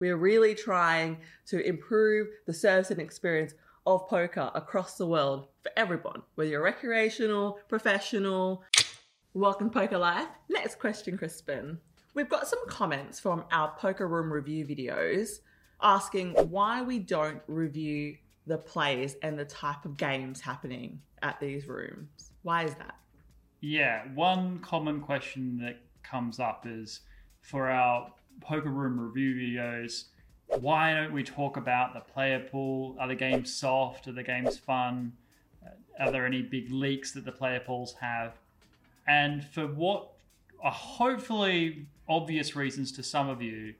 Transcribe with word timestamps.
We're 0.00 0.16
really 0.16 0.54
trying 0.54 1.18
to 1.48 1.60
improve 1.60 2.28
the 2.46 2.54
service 2.54 2.90
and 2.90 2.98
experience 2.98 3.52
of 3.86 4.08
poker 4.08 4.50
across 4.54 4.96
the 4.96 5.06
world 5.06 5.48
for 5.62 5.70
everyone, 5.76 6.22
whether 6.36 6.48
you're 6.48 6.62
recreational, 6.62 7.58
professional. 7.68 8.64
Welcome 9.34 9.68
Poker 9.68 9.98
Life. 9.98 10.28
Next 10.48 10.78
question, 10.78 11.18
Crispin. 11.18 11.76
We've 12.14 12.30
got 12.30 12.48
some 12.48 12.66
comments 12.66 13.20
from 13.20 13.44
our 13.52 13.74
poker 13.76 14.08
room 14.08 14.32
review 14.32 14.64
videos 14.64 15.40
asking 15.82 16.30
why 16.48 16.80
we 16.80 16.98
don't 16.98 17.42
review 17.46 18.16
the 18.46 18.56
plays 18.56 19.16
and 19.22 19.38
the 19.38 19.44
type 19.44 19.84
of 19.84 19.98
games 19.98 20.40
happening 20.40 20.98
at 21.22 21.38
these 21.40 21.68
rooms. 21.68 22.32
Why 22.40 22.64
is 22.64 22.74
that? 22.76 22.96
Yeah, 23.60 24.04
one 24.14 24.60
common 24.60 25.00
question 25.02 25.58
that 25.58 25.82
comes 26.02 26.40
up 26.40 26.64
is 26.66 27.00
for 27.42 27.68
our 27.68 28.10
poker 28.40 28.70
room 28.70 28.98
review 28.98 29.34
videos. 29.34 30.04
Why 30.60 30.94
don't 30.94 31.12
we 31.12 31.22
talk 31.22 31.56
about 31.56 31.94
the 31.94 32.00
player 32.00 32.40
pool? 32.40 32.96
Are 32.98 33.08
the 33.08 33.14
games 33.14 33.54
soft? 33.54 34.08
Are 34.08 34.12
the 34.12 34.22
games 34.22 34.58
fun? 34.58 35.12
Uh, 35.64 35.70
are 36.04 36.10
there 36.10 36.26
any 36.26 36.42
big 36.42 36.70
leaks 36.70 37.12
that 37.12 37.24
the 37.24 37.32
player 37.32 37.60
pools 37.60 37.94
have? 38.00 38.34
And 39.06 39.44
for 39.44 39.66
what 39.66 40.10
are 40.62 40.72
hopefully 40.72 41.86
obvious 42.08 42.56
reasons 42.56 42.92
to 42.92 43.02
some 43.02 43.28
of 43.28 43.40
you, 43.40 43.74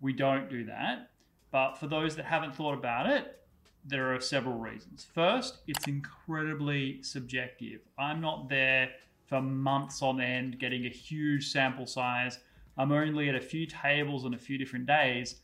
we 0.00 0.12
don't 0.12 0.48
do 0.48 0.64
that. 0.64 1.10
But 1.50 1.76
for 1.76 1.86
those 1.86 2.16
that 2.16 2.26
haven't 2.26 2.54
thought 2.54 2.74
about 2.74 3.06
it, 3.06 3.40
there 3.84 4.14
are 4.14 4.20
several 4.20 4.58
reasons. 4.58 5.06
First, 5.14 5.58
it's 5.66 5.86
incredibly 5.86 7.02
subjective. 7.02 7.80
I'm 7.98 8.20
not 8.20 8.48
there 8.48 8.90
for 9.26 9.40
months 9.40 10.02
on 10.02 10.20
end 10.20 10.58
getting 10.58 10.86
a 10.86 10.90
huge 10.90 11.50
sample 11.50 11.86
size 11.86 12.38
I'm 12.80 12.92
only 12.92 13.28
at 13.28 13.34
a 13.34 13.40
few 13.40 13.66
tables 13.66 14.24
on 14.24 14.32
a 14.32 14.38
few 14.38 14.56
different 14.56 14.86
days. 14.86 15.36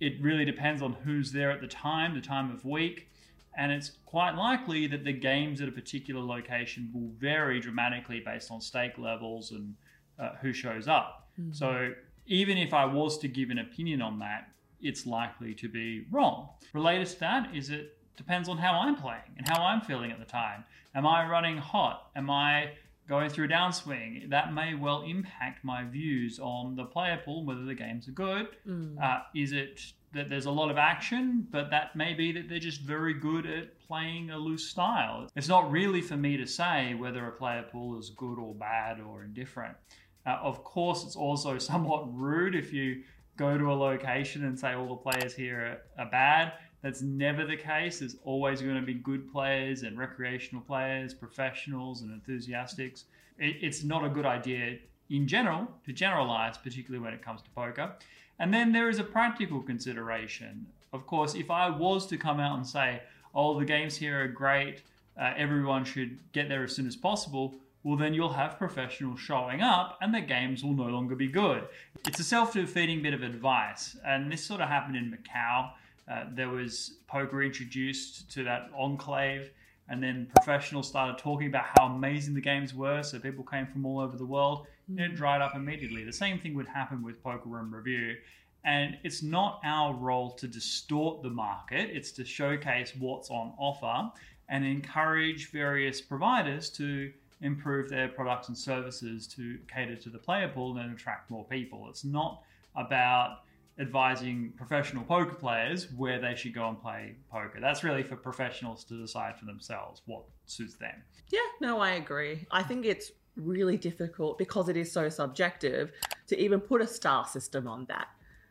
It 0.00 0.20
really 0.20 0.44
depends 0.44 0.82
on 0.82 0.92
who's 0.92 1.32
there 1.32 1.50
at 1.50 1.62
the 1.62 1.66
time, 1.66 2.14
the 2.14 2.20
time 2.20 2.50
of 2.52 2.62
week, 2.66 3.08
and 3.56 3.72
it's 3.72 3.92
quite 4.04 4.32
likely 4.32 4.86
that 4.88 5.02
the 5.04 5.14
games 5.14 5.62
at 5.62 5.68
a 5.68 5.72
particular 5.72 6.20
location 6.20 6.90
will 6.92 7.10
vary 7.18 7.58
dramatically 7.58 8.20
based 8.20 8.50
on 8.50 8.60
stake 8.60 8.98
levels 8.98 9.52
and 9.52 9.74
uh, 10.18 10.32
who 10.42 10.52
shows 10.52 10.88
up. 10.88 11.30
Mm-hmm. 11.40 11.52
So 11.52 11.94
even 12.26 12.58
if 12.58 12.74
I 12.74 12.84
was 12.84 13.18
to 13.20 13.28
give 13.28 13.48
an 13.48 13.58
opinion 13.58 14.02
on 14.02 14.18
that, 14.18 14.50
it's 14.82 15.06
likely 15.06 15.54
to 15.54 15.68
be 15.68 16.04
wrong. 16.10 16.50
Related 16.74 17.06
to 17.06 17.20
that 17.20 17.54
is 17.54 17.70
it 17.70 17.96
depends 18.16 18.50
on 18.50 18.58
how 18.58 18.74
I'm 18.74 18.96
playing 18.96 19.32
and 19.38 19.48
how 19.48 19.62
I'm 19.62 19.80
feeling 19.80 20.10
at 20.10 20.18
the 20.18 20.26
time. 20.26 20.64
Am 20.94 21.06
I 21.06 21.26
running 21.26 21.56
hot? 21.56 22.10
Am 22.14 22.28
I 22.28 22.72
going 23.12 23.28
through 23.28 23.44
a 23.44 23.48
downswing, 23.48 24.30
that 24.30 24.54
may 24.54 24.74
well 24.74 25.02
impact 25.02 25.62
my 25.62 25.84
views 25.84 26.38
on 26.38 26.74
the 26.74 26.84
player 26.84 27.20
pool, 27.22 27.44
whether 27.44 27.62
the 27.62 27.74
games 27.74 28.08
are 28.08 28.12
good. 28.12 28.48
Mm. 28.66 28.98
Uh, 28.98 29.20
is 29.34 29.52
it 29.52 29.82
that 30.14 30.30
there's 30.30 30.46
a 30.46 30.50
lot 30.50 30.70
of 30.70 30.78
action, 30.78 31.46
but 31.50 31.68
that 31.68 31.94
may 31.94 32.14
be 32.14 32.32
that 32.32 32.48
they're 32.48 32.58
just 32.58 32.80
very 32.80 33.12
good 33.12 33.44
at 33.44 33.78
playing 33.86 34.30
a 34.30 34.38
loose 34.38 34.66
style. 34.66 35.28
It's 35.36 35.46
not 35.46 35.70
really 35.70 36.00
for 36.00 36.16
me 36.16 36.38
to 36.38 36.46
say 36.46 36.94
whether 36.94 37.26
a 37.26 37.32
player 37.32 37.66
pool 37.70 37.98
is 37.98 38.08
good 38.08 38.38
or 38.38 38.54
bad 38.54 38.98
or 38.98 39.24
indifferent. 39.24 39.76
Uh, 40.24 40.38
of 40.40 40.64
course, 40.64 41.04
it's 41.04 41.16
also 41.16 41.58
somewhat 41.72 42.04
rude 42.14 42.54
if 42.54 42.72
you 42.72 43.02
go 43.36 43.58
to 43.58 43.70
a 43.70 43.74
location 43.74 44.46
and 44.46 44.58
say 44.58 44.72
all 44.72 44.88
the 44.88 45.10
players 45.10 45.34
here 45.34 45.82
are, 45.98 46.04
are 46.04 46.10
bad 46.10 46.54
that's 46.82 47.02
never 47.02 47.46
the 47.46 47.56
case. 47.56 48.00
There's 48.00 48.16
always 48.24 48.60
going 48.60 48.76
to 48.76 48.82
be 48.82 48.94
good 48.94 49.30
players 49.32 49.82
and 49.82 49.96
recreational 49.98 50.62
players, 50.62 51.14
professionals 51.14 52.02
and 52.02 52.12
enthusiastics. 52.12 53.04
It, 53.38 53.56
it's 53.60 53.84
not 53.84 54.04
a 54.04 54.08
good 54.08 54.26
idea 54.26 54.78
in 55.08 55.28
general 55.28 55.68
to 55.86 55.92
generalize, 55.92 56.58
particularly 56.58 57.02
when 57.02 57.14
it 57.14 57.22
comes 57.22 57.42
to 57.42 57.50
poker. 57.50 57.92
And 58.38 58.52
then 58.52 58.72
there 58.72 58.88
is 58.88 58.98
a 58.98 59.04
practical 59.04 59.60
consideration. 59.60 60.66
Of 60.92 61.06
course, 61.06 61.34
if 61.34 61.50
I 61.50 61.70
was 61.70 62.06
to 62.08 62.16
come 62.16 62.40
out 62.40 62.56
and 62.56 62.66
say, 62.66 63.02
oh, 63.34 63.58
the 63.58 63.64
games 63.64 63.96
here 63.96 64.24
are 64.24 64.28
great, 64.28 64.82
uh, 65.20 65.32
everyone 65.36 65.84
should 65.84 66.18
get 66.32 66.48
there 66.48 66.64
as 66.64 66.74
soon 66.74 66.86
as 66.86 66.96
possible, 66.96 67.54
well, 67.84 67.96
then 67.96 68.14
you'll 68.14 68.32
have 68.32 68.58
professionals 68.58 69.20
showing 69.20 69.60
up 69.60 69.98
and 70.00 70.14
the 70.14 70.20
games 70.20 70.62
will 70.62 70.74
no 70.74 70.84
longer 70.84 71.14
be 71.14 71.28
good. 71.28 71.64
It's 72.06 72.20
a 72.20 72.24
self 72.24 72.52
defeating 72.52 73.02
bit 73.02 73.14
of 73.14 73.22
advice. 73.22 73.96
And 74.04 74.30
this 74.30 74.44
sort 74.44 74.60
of 74.60 74.68
happened 74.68 74.96
in 74.96 75.10
Macau. 75.10 75.70
Uh, 76.10 76.24
there 76.32 76.48
was 76.48 76.98
poker 77.06 77.42
introduced 77.42 78.30
to 78.32 78.44
that 78.44 78.70
enclave, 78.76 79.50
and 79.88 80.02
then 80.02 80.28
professionals 80.36 80.88
started 80.88 81.18
talking 81.18 81.46
about 81.46 81.66
how 81.76 81.86
amazing 81.86 82.34
the 82.34 82.40
games 82.40 82.74
were. 82.74 83.02
So 83.02 83.18
people 83.18 83.44
came 83.44 83.66
from 83.66 83.86
all 83.86 84.00
over 84.00 84.16
the 84.16 84.26
world, 84.26 84.66
and 84.88 84.98
it 84.98 85.12
mm. 85.12 85.16
dried 85.16 85.40
up 85.40 85.54
immediately. 85.54 86.04
The 86.04 86.12
same 86.12 86.38
thing 86.38 86.54
would 86.54 86.68
happen 86.68 87.02
with 87.02 87.22
Poker 87.22 87.48
Room 87.48 87.74
Review. 87.74 88.16
And 88.64 88.96
it's 89.02 89.22
not 89.22 89.60
our 89.64 89.92
role 89.92 90.30
to 90.32 90.46
distort 90.46 91.22
the 91.22 91.30
market, 91.30 91.90
it's 91.90 92.12
to 92.12 92.24
showcase 92.24 92.92
what's 92.96 93.28
on 93.28 93.54
offer 93.58 94.12
and 94.48 94.64
encourage 94.64 95.50
various 95.50 96.00
providers 96.00 96.70
to 96.70 97.12
improve 97.40 97.88
their 97.88 98.08
products 98.08 98.48
and 98.48 98.56
services 98.56 99.26
to 99.26 99.58
cater 99.66 99.96
to 99.96 100.10
the 100.10 100.18
player 100.18 100.48
pool 100.48 100.76
and 100.78 100.92
attract 100.92 101.30
more 101.30 101.44
people. 101.44 101.88
It's 101.88 102.04
not 102.04 102.42
about 102.76 103.40
advising 103.82 104.52
professional 104.56 105.04
poker 105.04 105.34
players 105.34 105.92
where 105.92 106.18
they 106.18 106.34
should 106.34 106.54
go 106.54 106.68
and 106.68 106.80
play 106.80 107.16
poker. 107.30 107.58
That's 107.60 107.84
really 107.84 108.02
for 108.02 108.16
professionals 108.16 108.84
to 108.84 109.00
decide 109.00 109.38
for 109.38 109.44
themselves 109.44 110.02
what 110.06 110.24
suits 110.46 110.74
them. 110.74 111.02
Yeah, 111.30 111.40
no, 111.60 111.80
I 111.80 111.90
agree. 111.92 112.46
I 112.50 112.62
think 112.62 112.86
it's 112.86 113.12
really 113.36 113.76
difficult 113.76 114.38
because 114.38 114.68
it 114.68 114.76
is 114.76 114.90
so 114.90 115.08
subjective 115.08 115.92
to 116.28 116.38
even 116.38 116.60
put 116.60 116.80
a 116.80 116.86
star 116.86 117.26
system 117.26 117.66
on 117.66 117.84
that 117.86 118.08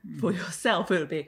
mm. 0.08 0.20
for 0.20 0.32
yourself. 0.32 0.92
It 0.92 1.00
would 1.00 1.10
be 1.10 1.28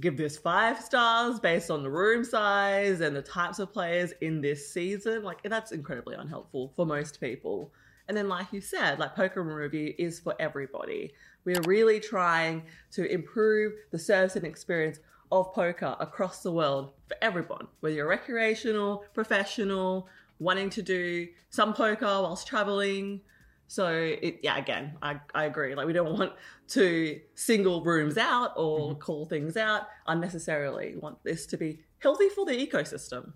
give 0.00 0.16
this 0.16 0.36
five 0.36 0.80
stars 0.80 1.40
based 1.40 1.70
on 1.70 1.82
the 1.82 1.90
room 1.90 2.22
size 2.22 3.00
and 3.00 3.16
the 3.16 3.22
types 3.22 3.58
of 3.58 3.72
players 3.72 4.12
in 4.20 4.40
this 4.40 4.70
season. 4.70 5.22
Like 5.22 5.42
that's 5.42 5.72
incredibly 5.72 6.16
unhelpful 6.16 6.72
for 6.76 6.84
most 6.84 7.20
people. 7.20 7.72
And 8.08 8.16
then, 8.16 8.28
like 8.28 8.52
you 8.52 8.60
said, 8.60 8.98
like 8.98 9.16
Poker 9.16 9.42
Room 9.42 9.56
Review 9.56 9.94
is 9.98 10.20
for 10.20 10.34
everybody. 10.38 11.12
We're 11.44 11.62
really 11.62 12.00
trying 12.00 12.62
to 12.92 13.10
improve 13.10 13.72
the 13.90 13.98
service 13.98 14.36
and 14.36 14.44
experience 14.44 14.98
of 15.32 15.52
poker 15.52 15.96
across 15.98 16.42
the 16.42 16.52
world 16.52 16.92
for 17.08 17.16
everyone, 17.20 17.66
whether 17.80 17.94
you're 17.94 18.08
recreational, 18.08 19.04
professional, 19.12 20.08
wanting 20.38 20.70
to 20.70 20.82
do 20.82 21.26
some 21.50 21.72
poker 21.72 22.06
whilst 22.06 22.46
traveling. 22.46 23.20
So 23.68 23.88
it, 23.88 24.40
yeah, 24.42 24.56
again, 24.56 24.96
I, 25.02 25.20
I 25.34 25.44
agree. 25.44 25.74
Like 25.74 25.86
we 25.86 25.92
don't 25.92 26.16
want 26.16 26.32
to 26.68 27.20
single 27.34 27.82
rooms 27.82 28.16
out 28.16 28.52
or 28.56 28.90
mm-hmm. 28.90 29.00
call 29.00 29.26
things 29.26 29.56
out 29.56 29.82
unnecessarily. 30.06 30.92
We 30.94 31.00
want 31.00 31.22
this 31.24 31.46
to 31.46 31.56
be 31.56 31.80
healthy 31.98 32.28
for 32.28 32.44
the 32.44 32.52
ecosystem. 32.52 33.32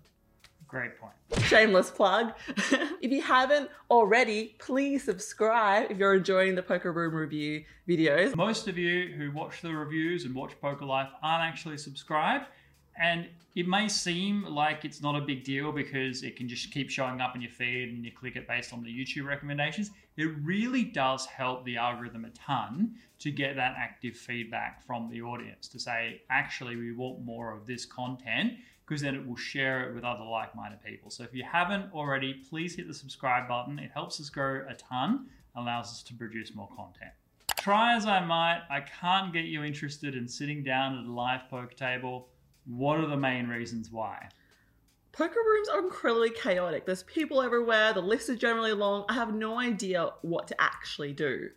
Great 0.71 0.97
point. 0.97 1.13
Shameless 1.47 1.91
plug. 1.91 2.31
if 3.01 3.11
you 3.11 3.21
haven't 3.21 3.69
already, 3.89 4.55
please 4.57 5.03
subscribe 5.03 5.91
if 5.91 5.97
you're 5.97 6.15
enjoying 6.15 6.55
the 6.55 6.63
Poker 6.63 6.93
Room 6.93 7.13
review 7.13 7.65
videos. 7.89 8.33
Most 8.37 8.69
of 8.69 8.77
you 8.77 9.13
who 9.17 9.33
watch 9.33 9.61
the 9.61 9.73
reviews 9.73 10.23
and 10.23 10.33
watch 10.33 10.53
Poker 10.61 10.85
Life 10.85 11.09
aren't 11.21 11.43
actually 11.43 11.77
subscribed. 11.77 12.45
And 12.97 13.27
it 13.55 13.67
may 13.67 13.89
seem 13.89 14.45
like 14.45 14.85
it's 14.85 15.01
not 15.01 15.17
a 15.17 15.19
big 15.19 15.43
deal 15.43 15.73
because 15.73 16.23
it 16.23 16.37
can 16.37 16.47
just 16.47 16.71
keep 16.71 16.89
showing 16.89 17.19
up 17.19 17.35
in 17.35 17.41
your 17.41 17.51
feed 17.51 17.89
and 17.89 18.05
you 18.05 18.11
click 18.13 18.37
it 18.37 18.47
based 18.47 18.71
on 18.71 18.81
the 18.81 18.89
YouTube 18.89 19.25
recommendations. 19.25 19.91
It 20.15 20.29
really 20.41 20.85
does 20.85 21.25
help 21.25 21.65
the 21.65 21.75
algorithm 21.75 22.23
a 22.23 22.29
ton 22.29 22.95
to 23.19 23.29
get 23.29 23.57
that 23.57 23.75
active 23.77 24.15
feedback 24.15 24.85
from 24.85 25.09
the 25.09 25.21
audience 25.21 25.67
to 25.67 25.79
say, 25.79 26.21
actually, 26.29 26.77
we 26.77 26.93
want 26.93 27.25
more 27.25 27.53
of 27.53 27.67
this 27.67 27.85
content 27.85 28.53
because 28.91 29.03
then 29.03 29.15
it 29.15 29.25
will 29.25 29.37
share 29.37 29.87
it 29.87 29.95
with 29.95 30.03
other 30.03 30.25
like 30.25 30.53
minded 30.53 30.83
people. 30.83 31.09
So 31.09 31.23
if 31.23 31.33
you 31.33 31.45
haven't 31.49 31.93
already, 31.93 32.33
please 32.49 32.75
hit 32.75 32.89
the 32.89 32.93
subscribe 32.93 33.47
button. 33.47 33.79
It 33.79 33.89
helps 33.93 34.19
us 34.19 34.29
grow 34.29 34.65
a 34.67 34.73
ton, 34.73 35.27
allows 35.55 35.85
us 35.85 36.03
to 36.03 36.13
produce 36.13 36.53
more 36.53 36.67
content. 36.75 37.11
Try 37.55 37.95
as 37.95 38.05
I 38.05 38.19
might, 38.19 38.63
I 38.69 38.81
can't 38.81 39.31
get 39.31 39.45
you 39.45 39.63
interested 39.63 40.13
in 40.13 40.27
sitting 40.27 40.61
down 40.61 40.97
at 40.97 41.05
a 41.05 41.09
live 41.09 41.49
poker 41.49 41.73
table. 41.73 42.27
What 42.65 42.99
are 42.99 43.07
the 43.07 43.15
main 43.15 43.47
reasons 43.47 43.89
why? 43.93 44.27
Poker 45.13 45.39
rooms 45.39 45.69
are 45.69 45.79
incredibly 45.79 46.31
chaotic. 46.31 46.85
There's 46.85 47.03
people 47.03 47.41
everywhere, 47.41 47.93
the 47.93 48.01
list 48.01 48.27
is 48.27 48.39
generally 48.39 48.73
long. 48.73 49.05
I 49.07 49.13
have 49.13 49.33
no 49.33 49.57
idea 49.57 50.09
what 50.21 50.49
to 50.49 50.61
actually 50.61 51.13
do. 51.13 51.47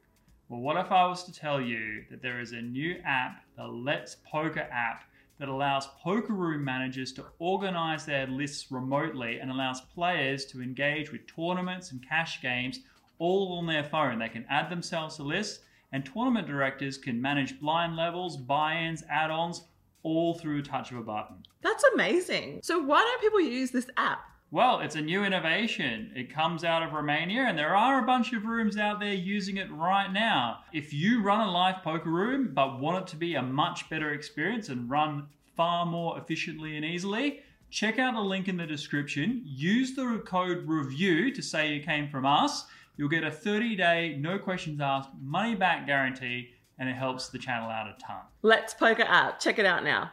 Well, 0.48 0.60
what 0.60 0.76
if 0.76 0.92
I 0.92 1.04
was 1.08 1.25
to 1.25 1.32
tell 1.32 1.60
you 1.60 2.04
that 2.12 2.22
there 2.22 2.38
is 2.38 2.52
a 2.52 2.62
new 2.62 2.94
app, 3.04 3.42
the 3.56 3.66
Let's 3.66 4.19
Poker 4.30 4.69
app, 4.70 5.02
that 5.38 5.48
allows 5.48 5.88
poker 6.02 6.32
room 6.32 6.64
managers 6.64 7.12
to 7.12 7.25
organize 7.38 8.06
their 8.06 8.26
lists 8.26 8.70
remotely 8.70 9.38
and 9.40 9.50
allows 9.50 9.81
players 9.81 10.44
to 10.46 10.62
engage 10.62 11.10
with 11.10 11.26
tournaments 11.26 11.90
and 11.90 12.06
cash 12.06 12.40
games 12.40 12.81
all 13.19 13.58
on 13.58 13.66
their 13.66 13.84
phone. 13.84 14.19
They 14.19 14.28
can 14.28 14.46
add 14.48 14.70
themselves 14.70 15.16
to 15.16 15.22
lists, 15.22 15.60
and 15.92 16.04
tournament 16.04 16.46
directors 16.46 16.98
can 16.98 17.20
manage 17.20 17.60
blind 17.60 17.96
levels, 17.96 18.36
buy 18.36 18.76
ins, 18.76 19.02
add 19.08 19.31
ons, 19.31 19.62
all 20.02 20.34
through 20.34 20.58
a 20.58 20.62
touch 20.62 20.92
of 20.92 20.98
a 20.98 21.02
button. 21.02 21.37
That's 21.62 21.84
amazing. 21.94 22.60
So, 22.62 22.78
why 22.78 23.00
don't 23.00 23.20
people 23.20 23.40
use 23.40 23.70
this 23.70 23.88
app? 23.96 24.20
Well, 24.54 24.78
it's 24.78 24.94
a 24.94 25.00
new 25.00 25.24
innovation. 25.24 26.12
It 26.14 26.32
comes 26.32 26.62
out 26.62 26.84
of 26.84 26.92
Romania, 26.92 27.40
and 27.40 27.58
there 27.58 27.74
are 27.74 27.98
a 27.98 28.06
bunch 28.06 28.32
of 28.32 28.44
rooms 28.44 28.76
out 28.76 29.00
there 29.00 29.12
using 29.12 29.56
it 29.56 29.66
right 29.72 30.12
now. 30.12 30.58
If 30.72 30.92
you 30.92 31.22
run 31.22 31.40
a 31.40 31.50
live 31.50 31.82
poker 31.82 32.08
room 32.08 32.52
but 32.54 32.78
want 32.78 33.02
it 33.02 33.10
to 33.10 33.16
be 33.16 33.34
a 33.34 33.42
much 33.42 33.90
better 33.90 34.12
experience 34.12 34.68
and 34.68 34.88
run 34.88 35.26
far 35.56 35.84
more 35.84 36.16
efficiently 36.18 36.76
and 36.76 36.84
easily, 36.84 37.40
check 37.68 37.98
out 37.98 38.14
the 38.14 38.20
link 38.20 38.46
in 38.46 38.56
the 38.56 38.64
description. 38.64 39.42
Use 39.44 39.96
the 39.96 40.22
code 40.24 40.68
REVIEW 40.68 41.34
to 41.34 41.42
say 41.42 41.74
you 41.74 41.82
came 41.82 42.08
from 42.08 42.24
us. 42.24 42.64
You'll 42.96 43.08
get 43.08 43.24
a 43.24 43.32
30 43.32 43.74
day, 43.74 44.16
no 44.20 44.38
questions 44.38 44.80
asked, 44.80 45.10
money 45.20 45.56
back 45.56 45.84
guarantee, 45.84 46.50
and 46.78 46.88
it 46.88 46.94
helps 46.94 47.28
the 47.28 47.40
channel 47.40 47.70
out 47.70 47.88
a 47.88 48.00
ton. 48.00 48.22
Let's 48.42 48.72
Poker 48.72 49.02
app. 49.02 49.40
Check 49.40 49.58
it 49.58 49.66
out 49.66 49.82
now. 49.82 50.12